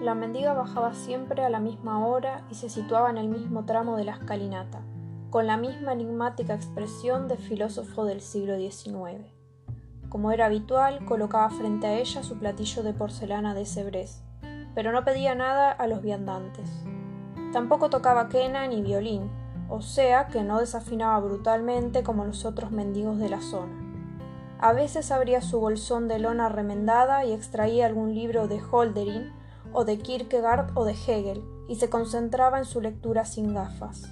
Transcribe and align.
la 0.00 0.14
mendiga 0.14 0.52
bajaba 0.52 0.94
siempre 0.94 1.44
a 1.44 1.48
la 1.48 1.58
misma 1.58 2.06
hora 2.06 2.44
y 2.50 2.54
se 2.54 2.68
situaba 2.68 3.10
en 3.10 3.18
el 3.18 3.28
mismo 3.28 3.64
tramo 3.64 3.96
de 3.96 4.04
la 4.04 4.12
escalinata, 4.12 4.80
con 5.30 5.46
la 5.46 5.56
misma 5.56 5.92
enigmática 5.92 6.54
expresión 6.54 7.26
de 7.26 7.36
filósofo 7.36 8.04
del 8.04 8.20
siglo 8.20 8.56
XIX. 8.56 9.26
Como 10.08 10.30
era 10.30 10.46
habitual, 10.46 11.04
colocaba 11.04 11.50
frente 11.50 11.88
a 11.88 11.94
ella 11.94 12.22
su 12.22 12.38
platillo 12.38 12.82
de 12.82 12.94
porcelana 12.94 13.54
de 13.54 13.66
Cebrés, 13.66 14.22
pero 14.74 14.92
no 14.92 15.04
pedía 15.04 15.34
nada 15.34 15.72
a 15.72 15.86
los 15.88 16.00
viandantes. 16.00 16.70
Tampoco 17.52 17.90
tocaba 17.90 18.28
quena 18.28 18.66
ni 18.68 18.82
violín, 18.82 19.28
o 19.68 19.82
sea 19.82 20.28
que 20.28 20.44
no 20.44 20.60
desafinaba 20.60 21.18
brutalmente 21.18 22.04
como 22.04 22.24
los 22.24 22.44
otros 22.44 22.70
mendigos 22.70 23.18
de 23.18 23.28
la 23.30 23.40
zona. 23.40 23.72
A 24.60 24.72
veces 24.72 25.10
abría 25.10 25.40
su 25.40 25.58
bolsón 25.60 26.06
de 26.08 26.20
lona 26.20 26.48
remendada 26.48 27.24
y 27.24 27.32
extraía 27.32 27.86
algún 27.86 28.14
libro 28.14 28.48
de 28.48 28.60
Holderin 28.62 29.37
o 29.72 29.84
de 29.84 29.98
Kierkegaard 29.98 30.76
o 30.76 30.84
de 30.84 30.92
Hegel 30.92 31.42
y 31.68 31.76
se 31.76 31.90
concentraba 31.90 32.58
en 32.58 32.64
su 32.64 32.80
lectura 32.80 33.24
sin 33.24 33.54
gafas. 33.54 34.08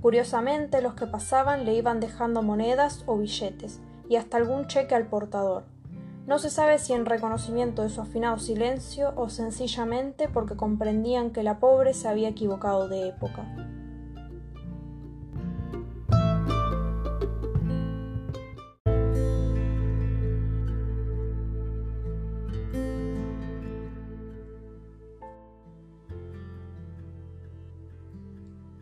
Curiosamente, 0.00 0.82
los 0.82 0.94
que 0.94 1.06
pasaban 1.06 1.64
le 1.64 1.74
iban 1.74 2.00
dejando 2.00 2.42
monedas 2.42 3.02
o 3.06 3.16
billetes 3.16 3.80
y 4.08 4.16
hasta 4.16 4.36
algún 4.36 4.66
cheque 4.66 4.94
al 4.94 5.08
portador. 5.08 5.64
No 6.26 6.38
se 6.38 6.50
sabe 6.50 6.78
si 6.78 6.92
en 6.92 7.06
reconocimiento 7.06 7.82
de 7.82 7.88
su 7.88 8.00
afinado 8.00 8.38
silencio 8.38 9.12
o 9.16 9.28
sencillamente 9.28 10.28
porque 10.28 10.56
comprendían 10.56 11.30
que 11.30 11.42
la 11.42 11.60
pobre 11.60 11.94
se 11.94 12.08
había 12.08 12.28
equivocado 12.28 12.88
de 12.88 13.08
época. 13.08 13.44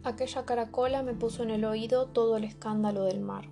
Aquella 0.05 0.45
caracola 0.45 1.03
me 1.03 1.15
puso 1.15 1.45
en 1.45 1.51
el 1.51 1.65
oído 1.65 2.05
todo 2.05 2.37
el 2.37 2.45
escándalo 2.45 3.05
del 3.05 3.21
mar. 3.21 3.47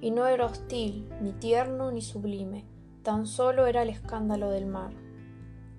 Y 0.00 0.12
no 0.12 0.28
era 0.28 0.46
hostil, 0.46 1.08
ni 1.20 1.32
tierno, 1.32 1.90
ni 1.90 2.02
sublime, 2.02 2.64
tan 3.02 3.26
solo 3.26 3.66
era 3.66 3.82
el 3.82 3.88
escándalo 3.88 4.50
del 4.50 4.66
mar. 4.66 4.92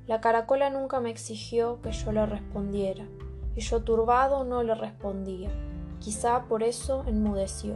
La 0.07 0.19
caracola 0.19 0.69
nunca 0.69 0.99
me 0.99 1.09
exigió 1.09 1.81
que 1.81 1.93
yo 1.93 2.11
le 2.11 2.25
respondiera, 2.25 3.07
y 3.55 3.61
yo 3.61 3.81
turbado 3.83 4.43
no 4.43 4.61
le 4.61 4.75
respondía. 4.75 5.51
Quizá 5.99 6.43
por 6.49 6.63
eso 6.63 7.05
enmudeció. 7.07 7.75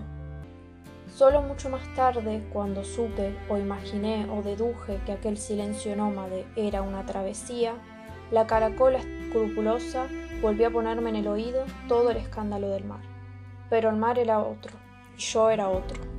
Solo 1.16 1.42
mucho 1.42 1.70
más 1.70 1.96
tarde, 1.96 2.46
cuando 2.52 2.84
supe 2.84 3.38
o 3.50 3.58
imaginé 3.58 4.30
o 4.30 4.42
deduje 4.42 5.00
que 5.06 5.14
aquel 5.14 5.38
silencio 5.38 5.96
nómade 5.96 6.46
era 6.58 6.82
una 6.82 7.06
travesía, 7.06 7.76
la 8.34 8.48
caracola 8.48 8.98
escrupulosa 8.98 10.08
volvió 10.42 10.68
a 10.68 10.72
ponerme 10.72 11.12
en 11.12 11.18
el 11.18 11.28
oído 11.28 11.66
todo 11.88 12.10
el 12.10 12.18
escándalo 12.18 12.68
del 12.70 12.84
mar. 12.84 13.02
Pero 13.70 13.92
el 13.92 13.96
mar 13.96 14.18
era 14.18 14.40
otro, 14.40 14.74
y 15.16 15.22
yo 15.22 15.52
era 15.52 15.70
otro. 15.70 16.13